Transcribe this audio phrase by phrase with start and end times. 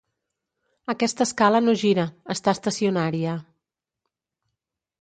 [0.93, 2.07] Aquesta escala no gira,
[2.37, 3.37] està estacionària.